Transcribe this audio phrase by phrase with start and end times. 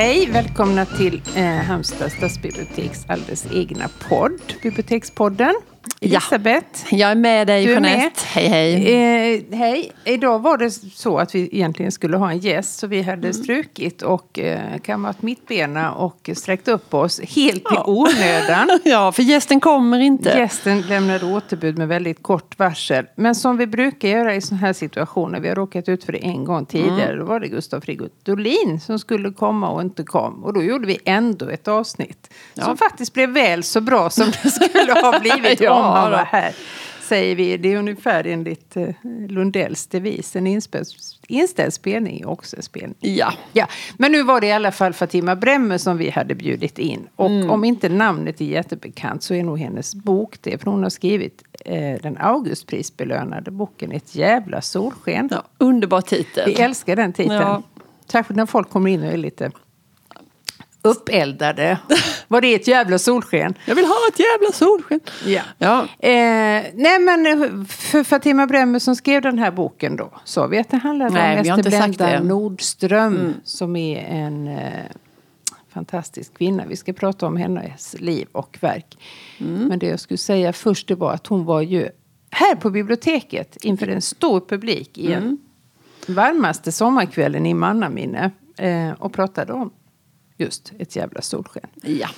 [0.00, 5.54] Hej, välkomna till eh, Halmstad stadsbiblioteks alldeles egna podd, Bibliotekspodden.
[6.00, 6.66] Elisabeth.
[6.90, 7.98] Ja, jag är med dig Du Jeanette.
[7.98, 8.10] med.
[8.24, 8.94] Hej hej.
[9.54, 13.02] Eh, hej, idag var det så att vi egentligen skulle ha en gäst så vi
[13.02, 13.32] hade Mm.
[13.32, 18.68] strukit och eh, kammat mittbena och sträckt upp oss helt i onödan.
[18.84, 20.28] Ja, för gästen kommer inte.
[20.28, 23.06] Gästen lämnade återbud med väldigt kort varsel.
[23.14, 26.18] Men som vi brukar göra i sådana här situationer, vi har råkat ut för det
[26.18, 27.18] en gång tidigare, Mm.
[27.18, 30.44] då var det Gustav Fridolin som skulle komma och inte kom.
[30.44, 34.50] Och då gjorde vi ändå ett avsnitt som faktiskt blev väl så bra som det
[34.50, 36.54] skulle ha blivit Ja, om han var här.
[37.02, 37.56] Säger vi.
[37.56, 38.88] Det är ungefär enligt eh,
[39.28, 40.36] Lundells devis.
[40.36, 40.46] En
[41.28, 42.94] inställd spelning är också en spelning.
[43.00, 43.32] Ja.
[43.52, 47.08] Ja, men nu var det i alla fall Fatima Bremme som vi hade bjudit in.
[47.16, 47.50] Och Mm.
[47.50, 50.58] om inte namnet är jättebekant så är nog hennes bok det.
[50.62, 55.28] För hon har skrivit eh, den Augustprisbelönade boken Ett jävla solsken.
[55.32, 56.42] ja, underbar titel.
[56.46, 57.34] Vi älskar den titeln.
[57.40, 57.62] Ja.
[58.06, 59.50] Särskilt när folk kommer in och är lite
[60.82, 61.78] uppeldade.
[62.28, 63.54] Var det ett jävla solsken?
[63.64, 65.00] Jag vill ha ett jävla solsken.
[65.26, 65.42] Ja.
[65.58, 65.82] Ja.
[66.08, 70.10] Eh, nej men eh, för Fatima Bremmer som skrev den här boken då.
[70.24, 72.20] Sa vi att det handlade Nej, om Ester Blenda.
[72.22, 73.34] Nordström.
[73.44, 74.84] Som är en eh,
[75.68, 76.64] fantastisk kvinna.
[76.66, 78.98] Vi ska prata om hennes liv och verk.
[79.38, 81.88] Men det jag skulle säga först det var att hon var ju
[82.30, 85.38] här på biblioteket inför en stor publik i en
[86.06, 88.30] varmaste sommarkvällen i mannaminne.
[88.58, 89.70] Eh, och pratade om
[90.40, 91.66] just ett jävla solsken.
[91.82, 92.08] Ja.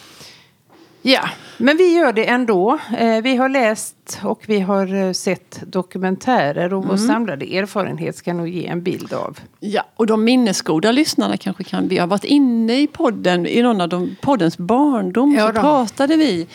[1.05, 1.29] Ja,
[1.59, 2.79] men vi gör det ändå.
[2.99, 8.33] Eh, vi har läst och vi har eh, sett dokumentärer och vår samlade erfarenhet ska
[8.33, 9.39] nog ge en bild av.
[9.61, 11.89] ja, och de minnesgoda lyssnarna kanske kan...
[11.89, 15.61] Vi har varit inne i podden, i någon av de, poddens barndom, Ja, så då.
[15.61, 16.47] pratade vi.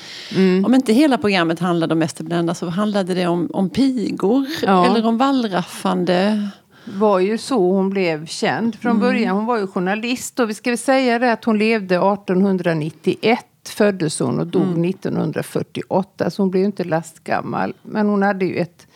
[0.65, 4.85] Om inte hela programmet handlade om Ester Blenda så handlade det om, om pigor Ja.
[4.85, 6.49] eller om wallraffande.
[6.95, 9.35] Var ju så hon blev känd från början.
[9.35, 14.19] Hon var ju journalist och vi ska väl säga det att hon levde 1891 föddes
[14.19, 17.73] hon och dog 1948 så hon blev ju inte lastgammal.
[17.81, 18.87] Men hon hade ju ett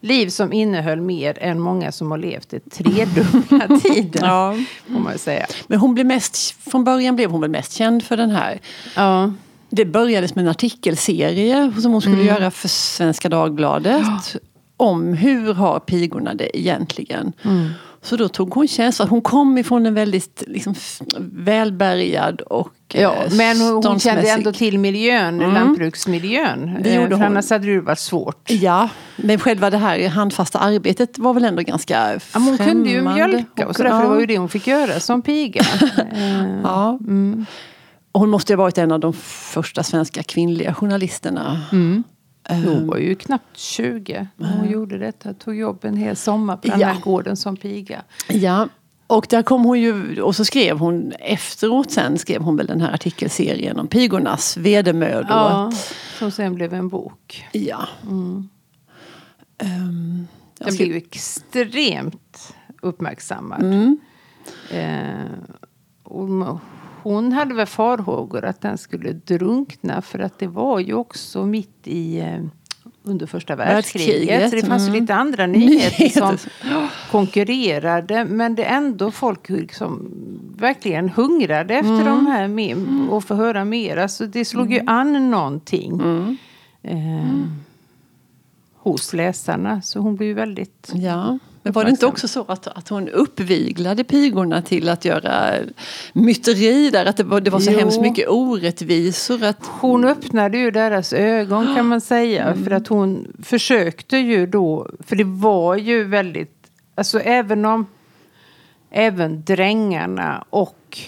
[0.00, 4.22] liv som innehöll mer än många som har levt ett tredubbla tiden.
[4.24, 4.56] Ja.
[4.86, 5.46] Får man säga.
[5.66, 6.36] Men hon blev mest,
[6.70, 8.60] från början blev hon väl mest känd för den här
[8.96, 9.32] Ja.
[9.70, 14.36] Det började med en artikelserie som hon skulle göra för Svenska Dagbladet.
[14.76, 17.32] Om hur har pigorna det egentligen.
[18.02, 19.00] Så då tog hon tjänst.
[19.00, 20.74] Hon kom ifrån en väldigt liksom,
[21.18, 26.76] välbärgad och Ja, eh, men hon, hon kände ändå till miljön, lantbruksmiljön.
[26.82, 27.22] Det Eh, gjorde för hon.
[27.26, 28.50] annars hade det varit svårt.
[28.50, 32.90] Ja, men själva det här handfasta arbetet var väl ändå ganska Ja, men hon kunde
[32.90, 33.26] ju främmande.
[33.28, 35.62] mjölka och sådär, för det var ju det hon fick göra som piga.
[36.12, 36.98] Eh, Ja.
[38.12, 39.12] Och hon måste ju ha varit en av de
[39.52, 41.60] första svenska kvinnliga journalisterna.
[42.48, 45.34] Hon var ju knappt 20 när hon gjorde detta.
[45.34, 46.86] Tog jobb en hel sommar på den Ja.
[46.86, 48.02] här gården som piga.
[48.28, 48.68] Ja,
[49.06, 52.80] och där kom hon ju, och så skrev hon efteråt sen skrev hon väl den
[52.80, 55.26] här artikelserien om pigornas vedermödor.
[55.30, 55.72] Ja,
[56.18, 57.46] som sen blev en bok.
[57.52, 57.88] ja.
[59.58, 60.26] Ehm,
[60.58, 63.62] jag Den ska- blev ju extremt uppmärksammad.
[63.62, 63.96] Mm.
[64.70, 65.38] Eh,
[66.02, 66.58] och
[67.04, 71.80] hon hade väl farhågor att den skulle drunkna för att det var ju också mitt
[71.84, 72.40] i eh,
[73.02, 74.08] under första världskriget.
[74.08, 75.00] Världskriget, Så det fanns ju mm.
[75.00, 76.38] lite andra nyheter som
[77.10, 78.24] konkurrerade.
[78.24, 80.10] Men det är ändå folk liksom
[80.56, 82.06] verkligen hungrade efter Mm.
[82.06, 82.76] de här med,
[83.10, 83.96] och få höra mer.
[83.96, 86.00] Alltså det slog ju an någonting.
[86.00, 86.36] Mm.
[86.82, 87.44] Eh,
[88.74, 89.82] hos läsarna.
[89.82, 90.92] Så hon blev ju väldigt...
[90.94, 91.38] Ja.
[91.64, 95.54] Men var det inte också så att, att hon uppviglade pigorna till att göra
[96.12, 97.06] myteri där?
[97.06, 97.78] Att det var, det var så Jo.
[97.78, 99.44] hemskt mycket orättvisor?
[99.44, 102.54] Att, Hon öppnade ju deras ögon kan man säga.
[102.64, 106.56] För att hon försökte ju då, för det var ju väldigt,
[106.94, 107.86] alltså även om
[108.90, 110.98] även drängarna och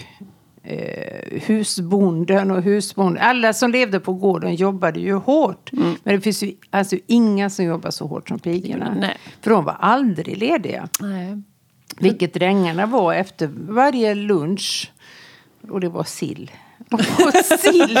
[0.69, 5.69] eh, husbonden och husbonden, alla som levde på gården jobbade ju hårt.
[5.71, 8.95] Men det finns ju alltså inga som jobbar så hårt som pigorna.
[8.99, 9.17] Nej.
[9.41, 10.89] För de var aldrig lediga.
[11.01, 11.41] nej.
[11.99, 14.91] Vilket drängarna var efter varje lunch.
[15.69, 16.51] Och det var sill.
[16.91, 17.99] Åt sill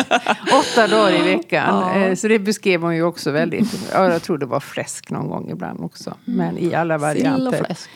[0.59, 2.01] åtta dagar i veckan.
[2.03, 3.89] Eh, Så det beskrev hon ju också väldigt.
[3.93, 6.13] Ja, jag tror det var fläsk någon gång ibland också.
[6.25, 7.63] Men i alla Sill och varianter.
[7.65, 7.89] fläsk.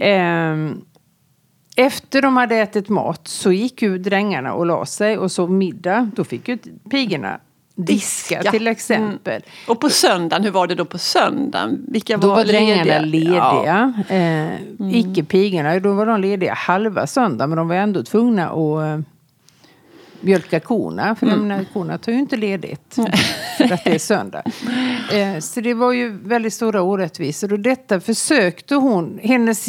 [0.00, 0.80] Ehm,
[1.76, 6.10] Efter de hade ätit mat så gick ju drängarna och la sig och sov middag.
[6.16, 6.58] Då fick ju
[6.90, 7.40] pigorna
[7.74, 8.50] diska, Diska.
[8.50, 9.42] till exempel.
[9.68, 11.84] Och på söndagen, hur var det då på söndagen?
[11.88, 13.00] Vilka Då var, var drängarna Ja.
[13.00, 14.04] lediga.
[14.08, 15.80] Eh, Icke pigorna.
[15.80, 17.46] Då var de lediga halva söndag.
[17.46, 19.00] Men de var ändå tvungna att eh,
[20.20, 21.14] mjölka korna.
[21.14, 22.94] För jag menar, korna tar ju inte ledigt.
[23.58, 24.42] För att det är söndag.
[25.12, 27.52] Eh, så det var ju väldigt stora orättvisor.
[27.52, 29.20] Och detta försökte hon.
[29.22, 29.68] Hennes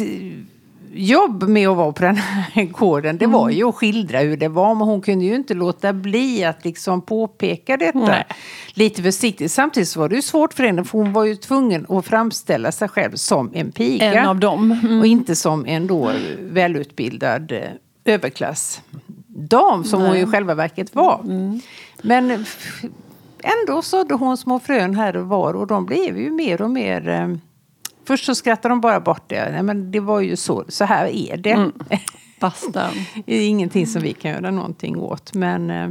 [0.92, 4.48] jobb med att vara på den här gården, det var ju att skildra hur det
[4.48, 4.74] var.
[4.74, 8.24] Men hon kunde ju inte låta bli att liksom påpeka detta Nej.
[8.74, 9.52] lite försiktigt.
[9.52, 12.72] Samtidigt så var det ju svårt för henne, för hon var ju tvungen att framställa
[12.72, 14.12] sig själv som en piga.
[14.12, 14.72] En av dem.
[14.84, 15.00] Mm.
[15.00, 17.60] Och inte som en då välutbildad eh,
[18.04, 21.20] överklassdam som hon ju i själva verket var.
[22.02, 22.82] Men f-
[23.42, 27.38] ändå sådde hon små frön här och var och de blev ju mer och mer...
[28.08, 29.50] Först så skrattade de bara bort det.
[29.52, 31.70] Nej, men det var ju så, så här är det.
[32.40, 32.90] Basta.
[33.26, 35.34] det är ingenting som vi kan göra någonting åt.
[35.34, 35.90] Men eh,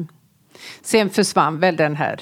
[0.81, 2.22] sen försvann väl den här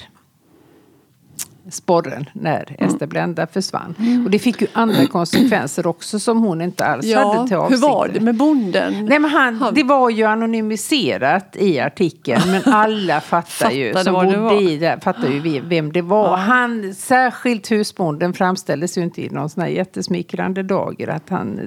[1.70, 3.94] sporren när Ester Blenda försvann.
[4.24, 7.64] Och det fick ju andra konsekvenser också som hon inte alls Ja, hade till hur
[7.64, 7.82] avsikt.
[7.82, 9.06] var det med bonden?
[9.06, 14.60] Nej, men han, det var ju anonymiserat i artikeln men alla fattar ju som bodde
[14.60, 16.36] i det, fattar ju vem det var.
[16.36, 21.60] Han, särskilt husbonden framställdes ju inte i någon sån här jättesmickrande dager att han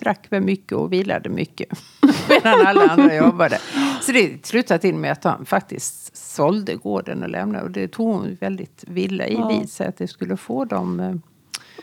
[0.00, 1.68] drack väl mycket och vilade mycket.
[2.28, 3.58] Medan alla andra jobbade.
[4.00, 7.64] Så det slutade till med att han faktiskt sålde gården och lämnade.
[7.64, 11.14] Och det tog hon väldigt villa i vid sig att det skulle få de eh,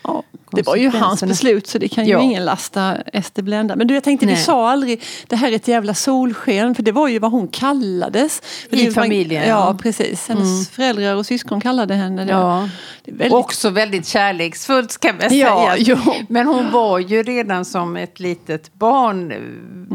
[0.04, 2.20] Ja, det var ju hans beslut så det kan ju Ja.
[2.22, 3.76] ingen lasta Ester Blenda.
[3.76, 4.42] Men du jag tänkte vi Nej.
[4.44, 8.42] sa aldrig det här är ett jävla solsken för det var ju vad hon kallades.
[8.70, 9.78] För I familjen, Ja, ja.
[9.82, 10.28] precis.
[10.30, 12.32] Hennes föräldrar och syskon kallade henne det.
[12.32, 12.70] Ja.
[13.06, 13.34] det är väldigt...
[13.34, 15.76] Också väldigt kärleksfullt ska man Ja, säga.
[15.78, 16.14] jo.
[16.30, 19.38] Men hon var ju redan som ett litet barn eh,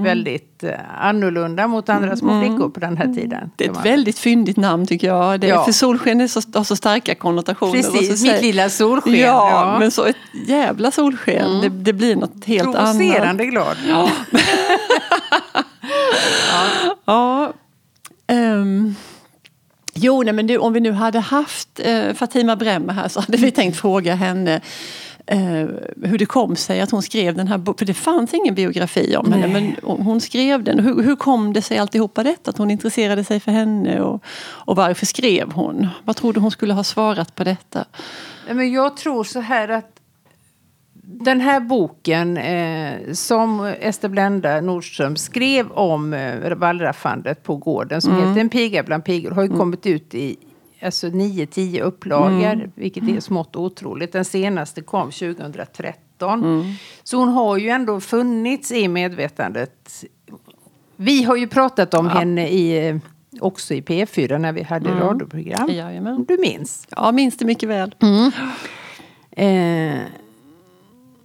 [0.02, 3.32] väldigt eh, annorlunda mot andra små flickor på den här tiden.
[3.38, 3.50] Mm.
[3.56, 5.40] Det är ett väldigt fyndigt namn tycker jag.
[5.40, 5.64] Det är, Ja.
[5.64, 7.72] För solsken är så, har så starka konnotationer.
[7.72, 9.12] Precis, mitt lilla solsken.
[9.14, 9.78] Ja, Ja, Mm.
[9.80, 10.16] men så ett
[10.46, 11.60] jävla solsken.
[11.60, 12.96] Det, det blir något helt annat.
[12.96, 13.76] Provocerande glad.
[13.88, 14.10] Ja.
[17.04, 17.52] ja.
[18.26, 18.94] ehm,
[19.94, 23.36] jo, nej, men du, om vi nu hade haft eh, Fatima Bremmer här så hade
[23.36, 24.60] vi tänkt fråga henne
[25.26, 25.66] eh,
[26.02, 27.78] hur det kom sig att hon skrev den här boken.
[27.78, 29.76] För det fanns ingen biografi om henne, Nej.
[29.82, 30.78] men hon skrev den.
[30.78, 32.50] Hur, hur kom det sig alltihopa detta?
[32.50, 35.88] Att hon intresserade sig för henne och, och varför skrev hon?
[36.04, 37.84] Vad tror du hon skulle ha svarat på detta?
[38.46, 39.98] Men jag tror så här att
[41.04, 48.16] den här boken eh, som Ester Blenda Nordström skrev om eh, wallraffandet på gården som
[48.16, 50.36] heter En piga bland pigor har ju kommit ut i
[50.84, 54.12] alltså 9-10 upplagor, vilket är smått otroligt.
[54.12, 56.42] Den senaste kom 2013.
[57.02, 60.04] Så hon har ju ändå funnits i medvetandet.
[60.96, 62.96] Vi har ju pratat om henne i, eh,
[63.40, 65.70] också i P4 när vi hade radioprogram.
[65.70, 66.24] Jajamän.
[66.24, 66.86] Du minns.
[66.90, 67.94] Ja, minns det mycket väl.
[69.30, 69.98] Eh,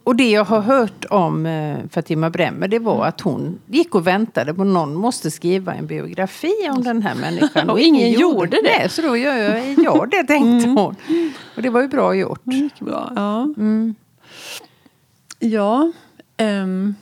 [0.07, 4.07] och det jag har hört om eh, Fatima Bremmer det var att hon gick och
[4.07, 7.69] väntade på någon måste skriva en biografi om den här människan.
[7.69, 8.89] Och ingen gjorde det.
[8.89, 10.95] Så då gör jag, jag det tänkte hon.
[11.55, 12.45] Och det var ju bra gjort.
[12.45, 13.13] Mycket bra.
[13.15, 13.47] Ja.
[15.39, 15.91] Ja.
[16.37, 16.95] ehm,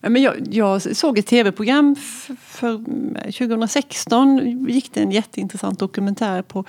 [0.00, 1.96] ja, men jag, jag såg ett tv-program
[2.40, 2.76] för
[3.24, 4.38] 2016.
[4.68, 6.64] gick det en jätteintressant dokumentär på,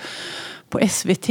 [0.70, 1.30] på SVT.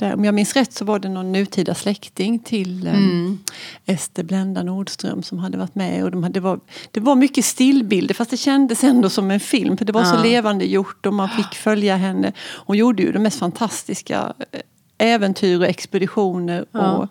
[0.00, 3.38] Där, om jag minns rätt så var det någon nutida släkting till um,
[3.86, 6.04] Ester Blenda Nordström som hade varit med.
[6.04, 6.60] Och de hade, det, var,
[6.90, 9.76] det var mycket stillbilder fast det kändes ändå som en film.
[9.76, 10.22] För det var så Ja.
[10.22, 12.32] levande gjort och man fick följa henne.
[12.66, 14.60] Hon gjorde ju de mest fantastiska eh,
[14.98, 16.64] äventyr och expeditioner.
[16.72, 16.92] Ja.
[16.96, 17.08] Och,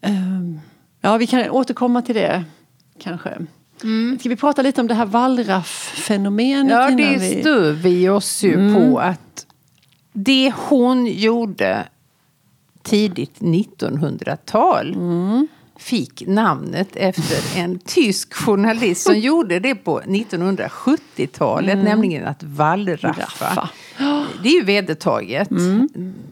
[0.00, 0.60] ehm,
[1.00, 2.44] ja, vi kan återkomma till det
[2.98, 3.30] kanske.
[4.20, 6.72] Ska vi prata lite om det här wallraff-fenomenet?
[6.72, 7.40] Ja, det vi...
[7.40, 9.46] stör vi oss ju på att
[10.12, 11.88] det hon gjorde
[12.90, 14.96] tidigt 1900-tal
[15.76, 23.22] fick namnet efter en tysk journalist som gjorde det på 1970-talet, nämligen att wallraffa.
[23.40, 23.68] Raffa.
[24.42, 25.48] Det är ju vedertaget.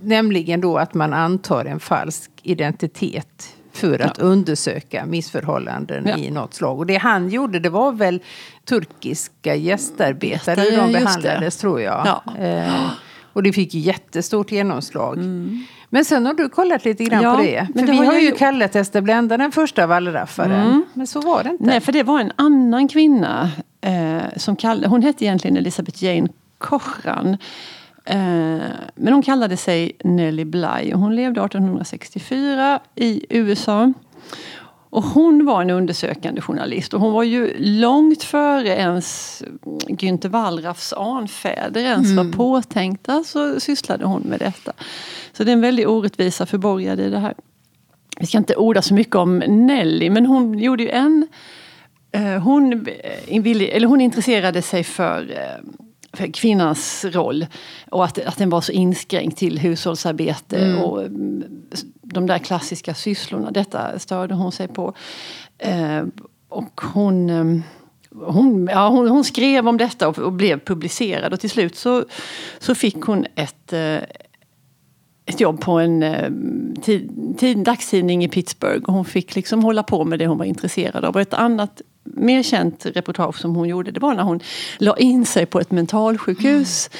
[0.02, 6.16] Nämligen då att man antar en falsk identitet för att undersöka missförhållanden Ja.
[6.16, 6.78] i något slag.
[6.78, 8.20] Och det han gjorde det var väl
[8.64, 10.98] turkiska gästarbetare, hur Ja, de det.
[11.00, 12.06] behandlades tror jag.
[12.06, 12.36] Ja.
[12.38, 12.88] Eh,
[13.36, 15.18] och det fick jättestort genomslag.
[15.90, 17.68] Men sen har du kollat lite grann Ja, på det.
[17.74, 18.38] men För det vi har ju gjort.
[18.38, 20.84] kallat Ester Blenda den första wallraffaren.
[20.94, 21.64] Men så var det inte.
[21.64, 23.50] Nej, för det var en annan kvinna
[23.80, 26.28] eh, som kallade, hon hette egentligen Elisabeth Jane
[26.58, 27.36] Kochran.
[28.04, 28.16] Eh,
[28.94, 33.92] men hon kallade sig Nellie Bly och hon levde 1864 i USA.
[34.96, 39.42] Och hon var en undersökande journalist och hon var ju långt före ens
[39.88, 44.72] Günther Wallraffs anfäder ens var påtänkta så sysslade hon med detta.
[45.32, 47.34] Så det är en väldig orättvisa förborgad i det här.
[48.20, 51.26] Vi ska inte orda så mycket om Nelly men hon gjorde ju en
[52.16, 55.64] Eh, hon, eh, eller hon intresserade sig för, eh,
[56.12, 57.46] för kvinnans roll
[57.90, 61.44] och att, att den var så inskränkt till hushållsarbete och mm,
[62.16, 63.50] de där klassiska sysslorna.
[63.50, 64.94] Detta störde hon sig på.
[65.58, 66.04] Eh,
[66.48, 67.62] och hon, eh,
[68.32, 71.32] hon, ja, hon, hon, skrev om detta och, och, blev publicerad.
[71.32, 72.04] Och till slut så,
[72.58, 73.98] så fick hon ett, eh,
[75.26, 76.04] ett jobb på en
[76.82, 78.84] tid, tid, dagstidning i Pittsburgh.
[78.84, 81.14] Och hon fick liksom hålla på med det hon var intresserad av.
[81.14, 84.40] Och ett annat mer känt reportage som hon gjorde det var när hon
[84.78, 86.90] la in sig på ett mentalsjukhus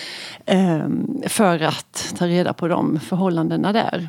[0.46, 1.20] mm.
[1.22, 4.08] eh, för att ta reda på de förhållandena där.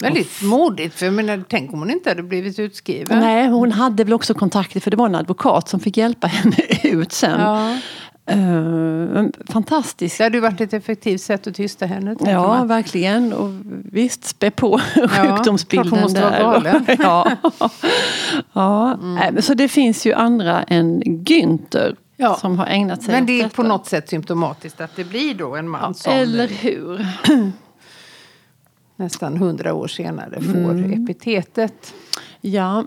[0.00, 3.18] Väldigt modigt, för jag menar, tänk om hon inte hade blivit utskriven.
[3.18, 6.56] Nej, hon hade väl också kontakter för det var en advokat som fick hjälpa henne
[6.82, 7.40] ut sen.
[7.40, 7.76] Ja.
[8.34, 10.18] Uh, fantastiskt.
[10.18, 12.16] Det hade ju varit ett effektivt sätt att tysta henne.
[12.20, 12.68] Ja, man.
[12.68, 13.32] verkligen.
[13.32, 13.50] Och
[13.92, 16.44] visst, spä på ja, sjukdomsbilden hon måste där.
[16.44, 16.84] Vara galen.
[16.98, 17.36] ja.
[18.52, 18.92] ja.
[18.94, 19.42] Mm.
[19.42, 22.34] Så det finns ju andra än Günther ja.
[22.34, 23.56] som har ägnat sig Men det är detta.
[23.56, 26.12] på något sätt symptomatiskt att det blir då en man som...
[26.12, 27.06] Eller hur.
[29.00, 31.02] Nästan hundra år senare får mm.
[31.04, 31.94] epitetet.
[32.40, 32.84] Ja.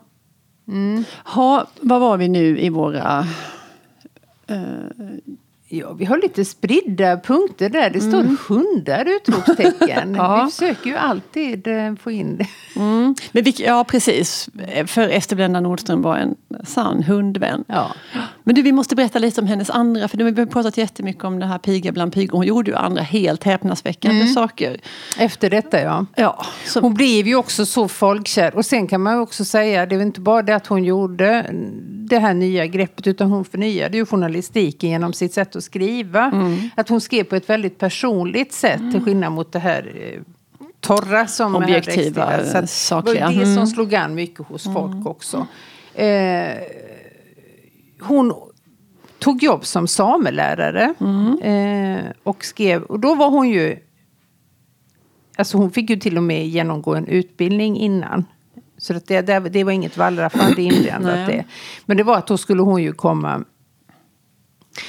[0.67, 1.03] Mm.
[1.23, 3.27] Ha, vad var vi nu i våra...
[4.51, 5.17] Uh,
[5.75, 7.89] Ja, vi har lite spridda punkter där.
[7.89, 8.37] Det står mm.
[8.47, 10.15] hundar utropstecken.
[10.17, 10.45] ja.
[10.45, 12.47] Vi försöker ju alltid eh, få in det.
[12.75, 13.15] Mm.
[13.31, 14.49] Men vi, ja, precis.
[14.85, 17.63] För Ester Blenda Nordström var en sann hundvän.
[17.67, 17.95] Ja.
[18.43, 20.07] Men du, vi måste berätta lite om hennes andra.
[20.07, 22.37] För vi har pratat jättemycket om det här piga bland pigor.
[22.37, 24.33] Hon gjorde ju andra helt häpnadsväckande mm.
[24.33, 24.81] saker.
[25.17, 26.05] Efter detta, ja.
[26.15, 26.79] ja så.
[26.79, 28.55] Hon blev ju också så folkkär.
[28.55, 31.45] Och sen kan man också säga, det var inte bara det att hon gjorde
[31.89, 33.07] det här nya greppet.
[33.07, 36.25] Utan hon förnyade ju journalistiken genom sitt sätt att skriva.
[36.25, 36.69] Mm.
[36.75, 38.91] Att hon skrev på ett väldigt personligt sätt mm.
[38.91, 40.21] till skillnad mot det här eh,
[40.79, 43.27] torra som Objektiva, så sakliga.
[43.29, 43.67] Det var det som mm.
[43.67, 45.07] slog an mycket hos folk mm.
[45.07, 45.47] också.
[45.95, 46.05] Eh,
[48.03, 48.33] hon
[49.19, 51.39] tog jobb som samelärare mm.
[51.41, 53.77] eh, och skrev, och då var hon ju
[55.37, 58.25] Alltså hon fick ju till och med genomgå en utbildning innan.
[58.77, 61.45] Så det, det, det var inget wallraffande inblandat det.
[61.85, 63.43] Men det var att då skulle hon ju komma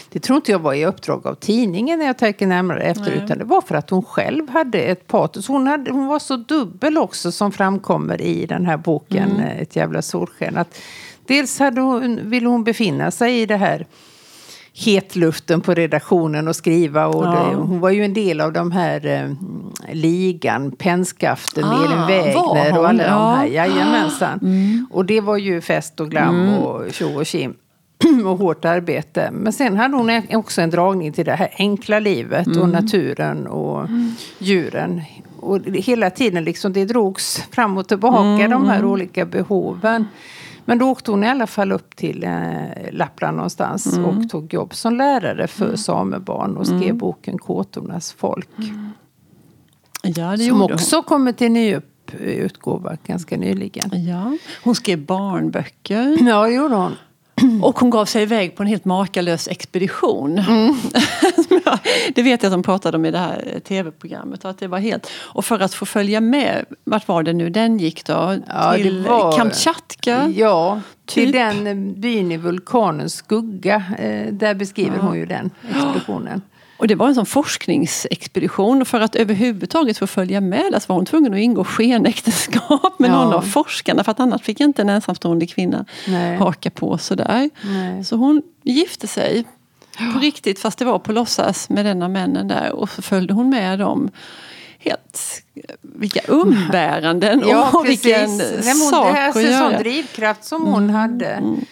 [0.08, 3.10] det tror inte jag var i uppdrag av tidningen när jag tänker närmare efter.
[3.10, 3.24] Nej.
[3.24, 5.48] Utan det var för att hon själv hade ett patos.
[5.48, 9.40] Hon, hade, hon var så dubbel också som framkommer i den här boken mm.
[9.40, 10.56] Eh, ett jävla solsken.
[10.56, 10.78] Att
[11.26, 13.86] dels hade hon, ville hon befinna sig i det här
[14.76, 17.06] hetluften på redaktionen och skriva.
[17.06, 17.30] Och ja.
[17.30, 19.30] det, hon var ju en del av de här eh,
[19.92, 23.08] ligan, Pennskaften, ah, Elin Wägner och alla ja.
[23.08, 23.46] de här.
[23.46, 24.38] Jajamensan.
[24.42, 24.86] Mm.
[24.90, 26.58] Och det var ju fest och glam mm.
[26.58, 27.54] och tjo och kim.
[28.24, 29.30] och hårt arbete.
[29.32, 32.62] Men sen hade hon också en dragning till det här enkla livet mm.
[32.62, 34.12] och naturen och mm.
[34.38, 35.02] djuren.
[35.40, 38.50] Och hela tiden liksom det drogs fram och tillbaka mm.
[38.50, 40.06] de här olika behoven.
[40.64, 42.32] Men då åkte hon i alla fall upp till eh,
[42.90, 44.04] Lappland någonstans mm.
[44.04, 45.76] och tog jobb som lärare för mm.
[45.76, 46.98] samebarn och skrev mm.
[46.98, 48.48] boken Kåtornas folk.
[50.02, 51.02] Ja, som också hon.
[51.02, 51.80] kommer till ny
[52.20, 54.04] utgåva ganska nyligen.
[54.06, 54.36] Ja.
[54.64, 56.28] Hon skrev barnböcker.
[56.28, 56.92] Ja, det gjorde hon.
[57.62, 60.38] Och hon gav sig iväg på en helt makalös expedition.
[60.38, 60.74] Mm.
[62.14, 64.44] det vet jag att de pratade om i det här tv-programmet.
[64.44, 67.78] Att det var helt, och för att få följa med, vart var det nu den
[67.78, 68.36] gick då?
[68.48, 70.32] Ja, till var, Kamchatka?
[70.34, 71.14] Ja, typ.
[71.14, 73.84] till den byn i vulkanens skugga.
[73.98, 75.02] Eh, där beskriver ja.
[75.02, 76.42] hon ju den expeditionen.
[76.76, 78.84] Och det var en sån forskningsexpedition.
[78.84, 83.24] För att överhuvudtaget få följa med så var hon tvungen att ingå skenäktenskap med ja.
[83.24, 84.04] någon av forskarna.
[84.04, 86.36] För att annars fick inte en ensamstående kvinna Nej.
[86.36, 87.50] haka på sådär.
[87.62, 88.04] Nej.
[88.04, 89.44] Så hon gifte sig
[90.12, 92.72] på riktigt, fast det var på låtsas med den av männen där.
[92.72, 94.10] Och så följde hon med dem.
[94.78, 95.42] Helt,
[95.82, 98.04] vilka umbäranden ja, och precis.
[98.04, 99.70] vilken Nej, hon, sak det här, att göra.
[99.70, 100.94] Sån drivkraft som hon mm.
[100.94, 101.26] hade.
[101.26, 101.64] Mm.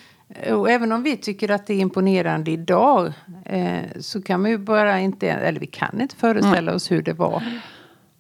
[0.51, 3.13] Och även om vi tycker att det är imponerande idag
[3.45, 6.75] eh, så kan man ju bara inte, eller vi kan inte föreställa mm.
[6.75, 7.43] oss hur det var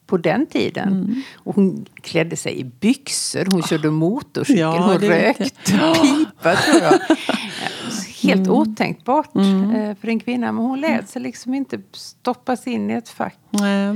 [0.06, 0.88] på den tiden.
[0.88, 1.22] Mm.
[1.34, 7.00] Och hon klädde sig i byxor, hon körde motorcykel, ja, hon rökte pipa tror jag.
[8.22, 8.50] Helt mm.
[8.50, 9.70] otänkbart mm.
[9.70, 10.52] Eh, för en kvinna.
[10.52, 13.38] Men hon lät sig liksom inte stoppas in i ett fack.
[13.52, 13.94] Eh,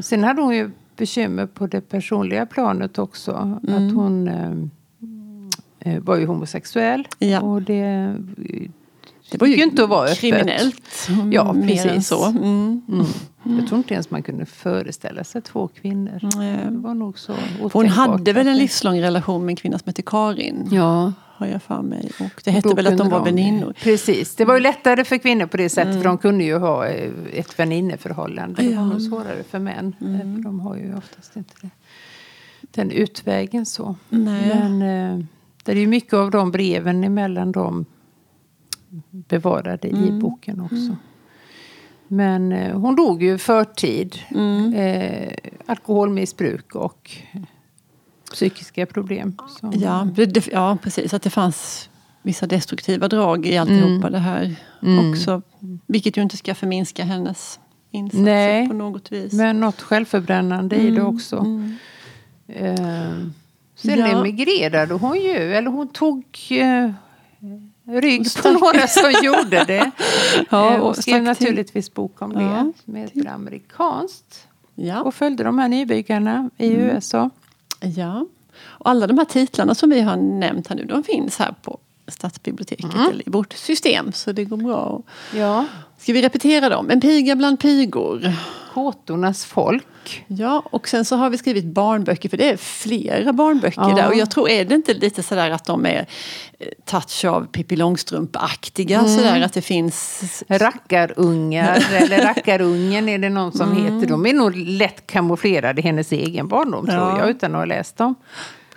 [0.00, 3.58] sen hade hon ju bekymmer på det personliga planet också.
[3.62, 3.96] Att mm.
[3.96, 4.54] hon Eh,
[5.84, 7.08] var ju homosexuell.
[7.18, 7.40] Ja.
[7.40, 8.16] Och det,
[9.30, 11.08] det var ju, inte att vara kriminellt.
[11.08, 12.08] Mm, ja, precis.
[12.08, 12.24] så.
[12.24, 12.82] Mm.
[12.88, 13.58] Mm.
[13.58, 16.18] Jag tror inte ens man kunde föreställa sig två kvinnor.
[16.20, 17.34] Det var nog så
[17.72, 20.68] Hon hade väl en livslång relation med en kvinna som hette Karin.
[20.70, 21.12] Ja.
[21.36, 22.10] Har jag för mig.
[22.20, 23.74] Och det hette väl att de var väninnor.
[23.82, 24.36] Precis.
[24.36, 25.90] Det var ju lättare för kvinnor på det sättet.
[25.90, 26.02] Mm.
[26.02, 28.62] För de kunde ju ha eh, ett väninneförhållande.
[28.62, 29.96] Det var nog svårare för män.
[30.00, 30.36] Mm.
[30.36, 31.70] För de har ju oftast inte det.
[32.60, 33.96] den utvägen så.
[34.08, 34.48] Nej.
[34.48, 35.28] Men,
[35.72, 37.84] det är ju mycket av de breven emellan dem
[39.10, 40.04] bevarade mm.
[40.04, 40.74] i boken också.
[40.76, 40.96] Mm.
[42.08, 44.18] Men eh, hon dog ju förtid.
[44.30, 44.74] Mm.
[44.74, 45.32] Eh,
[45.66, 47.10] alkoholmissbruk och
[48.32, 49.36] psykiska problem.
[49.60, 49.72] Så.
[49.76, 51.14] Ja, det, ja, precis.
[51.14, 51.88] Att det fanns
[52.22, 54.56] vissa destruktiva drag i alltihopa det här
[55.10, 55.42] också.
[55.86, 59.32] Vilket ju inte ska förminska hennes insatser Nej, på något vis.
[59.32, 61.36] Men något självförbrännande i det Mm, också.
[61.36, 61.76] mm.
[62.46, 63.26] Eh,
[63.76, 64.06] sen Ja.
[64.06, 66.90] emigrerade hon ju, eller hon tog eh,
[68.00, 69.90] rygg på några som gjorde det.
[70.50, 74.46] Ja, Eh, och och skrev naturligtvis bok om det, Ja, som heter amerikanskt.
[74.74, 75.02] Ja.
[75.02, 76.80] Och följde de här nybyggarna i Mm.
[76.80, 77.30] USA.
[77.80, 78.26] Ja.
[78.60, 81.78] Och alla de här titlarna som vi har nämnt här nu, de finns här på
[82.08, 83.10] Stadsbiblioteket Mm.
[83.10, 84.12] eller i vårt system.
[84.12, 85.02] Så det går bra.
[85.34, 85.66] Ja.
[85.98, 86.90] Ska vi repetera dem?
[86.90, 88.32] En piga bland pigor.
[88.74, 90.24] Kåtornas folk.
[90.26, 93.94] Ja, och sen så har vi skrivit barnböcker, för det är flera barnböcker Ja.
[93.96, 94.08] där.
[94.08, 96.06] Och jag tror, är det inte lite sådär att de är
[96.58, 98.98] eh, touch av Pippi Långstrump-aktiga?
[98.98, 99.10] Mm.
[99.16, 100.22] Sådär att det finns...
[100.48, 103.82] Rackarungar, eller rackarungen är det någon som Mm.
[103.94, 104.08] heter.
[104.12, 107.18] De är nog lätt kamouflerade i hennes egen barndom tror Ja.
[107.18, 108.14] jag, utan att ha läst dem.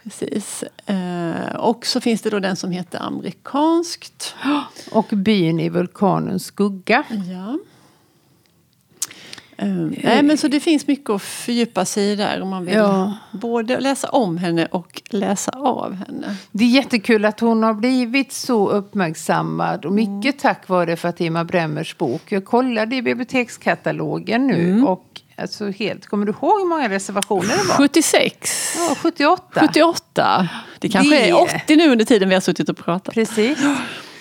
[0.03, 0.63] Precis.
[0.85, 4.35] Eh, och så finns det då den som heter amerikanskt.
[4.91, 7.03] Och byn i vulkanens skugga.
[7.31, 7.57] Ja.
[9.59, 9.67] Eh,
[10.03, 13.13] nej, men så det finns mycket att fördjupa sig i där om man vill Ja.
[13.31, 16.35] både läsa om henne och läsa av henne.
[16.51, 19.85] Det är jättekul att hon har blivit så uppmärksammad.
[19.85, 20.17] Och Mm.
[20.19, 22.21] mycket tack vare Fatima Bremmers bok.
[22.31, 24.69] Jag kollade i bibliotekskatalogen nu.
[24.69, 24.87] Mm.
[24.87, 27.75] Och alltså helt, kommer du ihåg hur många reservationer det var?
[27.75, 28.75] 76.
[28.89, 29.41] Ja, 78.
[29.67, 30.49] 78.
[30.79, 33.13] Det kanske Det- är 80 nu under tiden vi har suttit och pratat.
[33.13, 33.57] Precis.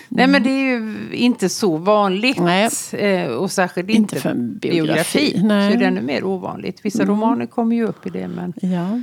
[0.09, 2.39] Nej men det är ju inte så vanligt.
[2.39, 2.69] Nej.
[2.93, 5.19] Eh, och särskilt Inte inte, för en biografi.
[5.19, 5.41] biografi.
[5.45, 5.73] Nej.
[5.73, 6.79] Så det är ännu mer ovanligt.
[6.83, 8.29] Vissa romaner kommer ju upp i det.
[8.29, 9.01] Men Ja.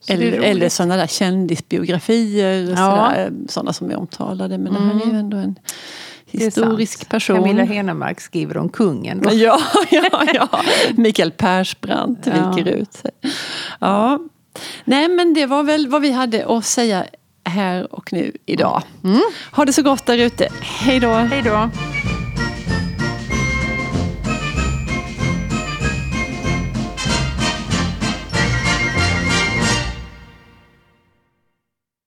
[0.00, 2.70] Så Eller, eller sådana där kändisbiografier.
[2.70, 2.76] Ja.
[2.76, 4.58] Sådär, sådana som är omtalade.
[4.58, 5.58] Men det här är ju ändå en
[6.26, 7.36] historisk person.
[7.36, 9.22] Camilla Henemark skriver om kungen.
[9.22, 9.30] Då.
[9.32, 9.58] Ja,
[9.90, 10.48] ja, ja.
[10.96, 12.50] Mikael Persbrandt Ja.
[12.52, 13.10] viker ut sig.
[13.80, 14.18] Ja.
[14.84, 17.04] Nej, men det var väl vad vi hade att säga
[17.46, 18.82] här och nu idag.
[19.04, 19.20] Mm.
[19.52, 20.48] Ha det så gott där ute.
[20.60, 21.12] Hej då!
[21.12, 21.70] Hej då!